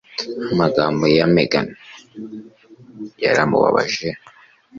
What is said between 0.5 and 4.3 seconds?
Amagambo ya Megan yaramubabaje.